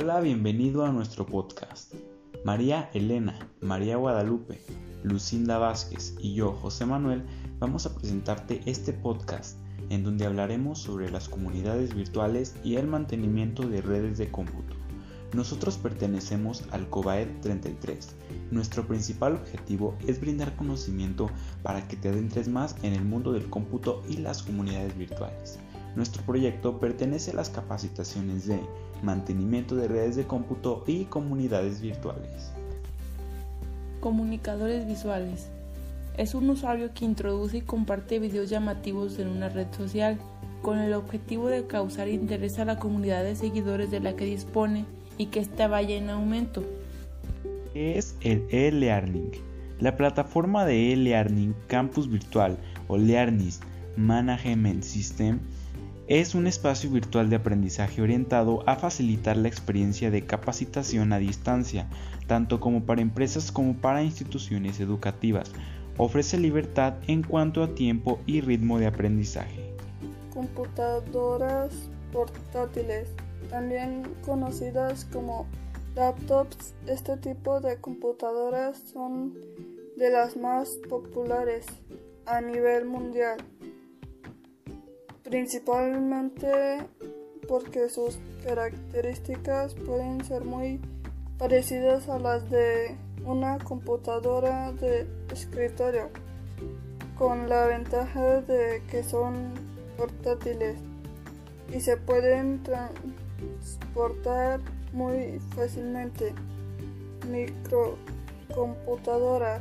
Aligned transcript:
Hola, 0.00 0.20
bienvenido 0.20 0.84
a 0.84 0.92
nuestro 0.92 1.26
podcast. 1.26 1.92
María 2.44 2.88
Elena, 2.94 3.36
María 3.60 3.96
Guadalupe, 3.96 4.60
Lucinda 5.02 5.58
Vázquez 5.58 6.14
y 6.20 6.34
yo, 6.34 6.52
José 6.52 6.86
Manuel, 6.86 7.24
vamos 7.58 7.84
a 7.84 7.96
presentarte 7.96 8.60
este 8.66 8.92
podcast 8.92 9.58
en 9.90 10.04
donde 10.04 10.24
hablaremos 10.24 10.78
sobre 10.78 11.10
las 11.10 11.28
comunidades 11.28 11.96
virtuales 11.96 12.54
y 12.62 12.76
el 12.76 12.86
mantenimiento 12.86 13.68
de 13.68 13.82
redes 13.82 14.18
de 14.18 14.30
cómputo. 14.30 14.76
Nosotros 15.32 15.78
pertenecemos 15.78 16.62
al 16.70 16.88
COBAED 16.88 17.40
33. 17.40 18.14
Nuestro 18.52 18.86
principal 18.86 19.34
objetivo 19.34 19.96
es 20.06 20.20
brindar 20.20 20.54
conocimiento 20.54 21.28
para 21.64 21.88
que 21.88 21.96
te 21.96 22.10
adentres 22.10 22.46
más 22.46 22.76
en 22.84 22.92
el 22.92 23.04
mundo 23.04 23.32
del 23.32 23.50
cómputo 23.50 24.04
y 24.08 24.18
las 24.18 24.44
comunidades 24.44 24.96
virtuales. 24.96 25.58
Nuestro 25.98 26.22
proyecto 26.22 26.78
pertenece 26.78 27.32
a 27.32 27.34
las 27.34 27.50
capacitaciones 27.50 28.46
de 28.46 28.60
mantenimiento 29.02 29.74
de 29.74 29.88
redes 29.88 30.14
de 30.14 30.28
cómputo 30.28 30.84
y 30.86 31.06
comunidades 31.06 31.80
virtuales. 31.80 32.52
Comunicadores 33.98 34.86
visuales. 34.86 35.48
Es 36.16 36.36
un 36.36 36.48
usuario 36.50 36.94
que 36.94 37.04
introduce 37.04 37.56
y 37.56 37.62
comparte 37.62 38.20
videos 38.20 38.48
llamativos 38.48 39.18
en 39.18 39.26
una 39.26 39.48
red 39.48 39.66
social 39.76 40.16
con 40.62 40.78
el 40.78 40.94
objetivo 40.94 41.48
de 41.48 41.66
causar 41.66 42.06
interés 42.06 42.60
a 42.60 42.64
la 42.64 42.78
comunidad 42.78 43.24
de 43.24 43.34
seguidores 43.34 43.90
de 43.90 43.98
la 43.98 44.14
que 44.14 44.26
dispone 44.26 44.84
y 45.16 45.26
que 45.26 45.40
ésta 45.40 45.66
vaya 45.66 45.96
en 45.96 46.10
aumento. 46.10 46.62
¿Qué 47.72 47.98
es 47.98 48.14
el 48.20 48.46
e-learning? 48.50 49.32
La 49.80 49.96
plataforma 49.96 50.64
de 50.64 50.92
e-learning 50.92 51.56
Campus 51.66 52.08
Virtual 52.08 52.56
o 52.86 52.96
Learning 52.96 53.50
Management 53.96 54.84
System 54.84 55.40
es 56.08 56.34
un 56.34 56.46
espacio 56.46 56.90
virtual 56.90 57.28
de 57.28 57.36
aprendizaje 57.36 58.00
orientado 58.00 58.62
a 58.66 58.76
facilitar 58.76 59.36
la 59.36 59.48
experiencia 59.48 60.10
de 60.10 60.24
capacitación 60.24 61.12
a 61.12 61.18
distancia, 61.18 61.86
tanto 62.26 62.60
como 62.60 62.84
para 62.84 63.02
empresas 63.02 63.52
como 63.52 63.74
para 63.74 64.02
instituciones 64.02 64.80
educativas. 64.80 65.50
Ofrece 65.98 66.38
libertad 66.38 66.94
en 67.08 67.22
cuanto 67.22 67.62
a 67.62 67.74
tiempo 67.74 68.20
y 68.24 68.40
ritmo 68.40 68.78
de 68.78 68.86
aprendizaje. 68.86 69.74
Computadoras 70.32 71.74
portátiles 72.10 73.10
también 73.50 74.02
conocidas 74.24 75.04
como 75.12 75.46
laptops. 75.94 76.72
Este 76.86 77.18
tipo 77.18 77.60
de 77.60 77.82
computadoras 77.82 78.78
son 78.92 79.34
de 79.98 80.10
las 80.10 80.38
más 80.38 80.70
populares 80.88 81.66
a 82.24 82.40
nivel 82.40 82.86
mundial, 82.86 83.38
principalmente 85.28 86.86
porque 87.48 87.88
sus 87.90 88.18
características 88.44 89.74
pueden 89.74 90.24
ser 90.24 90.44
muy 90.44 90.80
parecidas 91.38 92.08
a 92.08 92.18
las 92.18 92.50
de 92.50 92.96
una 93.24 93.58
computadora 93.58 94.72
de 94.72 95.06
escritorio, 95.30 96.08
con 97.18 97.50
la 97.50 97.66
ventaja 97.66 98.40
de 98.40 98.82
que 98.90 99.02
son 99.02 99.52
portátiles 99.98 100.78
y 101.74 101.80
se 101.80 101.98
pueden 101.98 102.62
transportar 102.62 104.60
muy 104.92 105.38
fácilmente. 105.54 106.32
Microcomputadoras. 107.30 109.60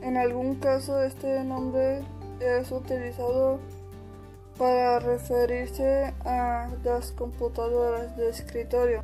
En 0.00 0.16
algún 0.16 0.54
caso 0.54 1.02
este 1.02 1.44
nombre 1.44 2.00
es 2.40 2.72
utilizado 2.72 3.60
para 4.58 4.98
referirse 5.00 6.14
a 6.24 6.68
las 6.84 7.12
computadoras 7.12 8.16
de 8.16 8.30
escritorio. 8.30 9.02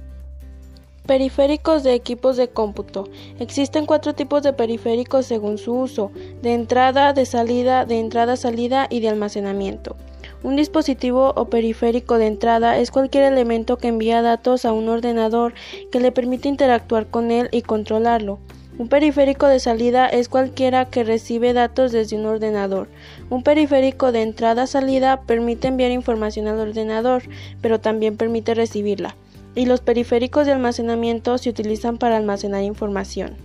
Periféricos 1.06 1.82
de 1.82 1.94
equipos 1.94 2.36
de 2.36 2.48
cómputo. 2.48 3.08
Existen 3.40 3.86
cuatro 3.86 4.14
tipos 4.14 4.42
de 4.42 4.52
periféricos 4.52 5.26
según 5.26 5.58
su 5.58 5.74
uso, 5.74 6.12
de 6.42 6.54
entrada, 6.54 7.12
de 7.12 7.26
salida, 7.26 7.84
de 7.84 7.98
entrada-salida 7.98 8.86
y 8.88 9.00
de 9.00 9.08
almacenamiento. 9.08 9.96
Un 10.44 10.56
dispositivo 10.56 11.32
o 11.36 11.44
periférico 11.46 12.18
de 12.18 12.26
entrada 12.26 12.78
es 12.78 12.90
cualquier 12.90 13.24
elemento 13.24 13.78
que 13.78 13.88
envía 13.88 14.22
datos 14.22 14.64
a 14.64 14.72
un 14.72 14.88
ordenador 14.88 15.54
que 15.90 16.00
le 16.00 16.12
permite 16.12 16.48
interactuar 16.48 17.06
con 17.06 17.30
él 17.30 17.48
y 17.52 17.62
controlarlo. 17.62 18.38
Un 18.82 18.88
periférico 18.88 19.46
de 19.46 19.60
salida 19.60 20.08
es 20.08 20.28
cualquiera 20.28 20.86
que 20.86 21.04
recibe 21.04 21.52
datos 21.52 21.92
desde 21.92 22.16
un 22.16 22.26
ordenador. 22.26 22.88
Un 23.30 23.44
periférico 23.44 24.10
de 24.10 24.22
entrada-salida 24.22 25.20
permite 25.20 25.68
enviar 25.68 25.92
información 25.92 26.48
al 26.48 26.58
ordenador, 26.58 27.22
pero 27.60 27.78
también 27.78 28.16
permite 28.16 28.54
recibirla. 28.54 29.14
Y 29.54 29.66
los 29.66 29.82
periféricos 29.82 30.46
de 30.46 30.52
almacenamiento 30.54 31.38
se 31.38 31.50
utilizan 31.50 31.96
para 31.96 32.16
almacenar 32.16 32.64
información. 32.64 33.36